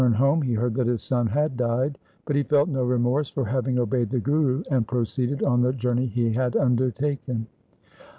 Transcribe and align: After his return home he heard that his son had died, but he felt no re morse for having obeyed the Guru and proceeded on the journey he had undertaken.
After 0.03 0.07
his 0.07 0.13
return 0.15 0.27
home 0.29 0.41
he 0.41 0.53
heard 0.55 0.73
that 0.73 0.87
his 0.87 1.03
son 1.03 1.27
had 1.27 1.55
died, 1.57 1.99
but 2.25 2.35
he 2.35 2.41
felt 2.41 2.69
no 2.69 2.83
re 2.83 2.97
morse 2.97 3.29
for 3.29 3.45
having 3.45 3.77
obeyed 3.77 4.09
the 4.09 4.19
Guru 4.19 4.63
and 4.71 4.87
proceeded 4.87 5.43
on 5.43 5.61
the 5.61 5.73
journey 5.73 6.07
he 6.07 6.33
had 6.33 6.55
undertaken. 6.57 7.45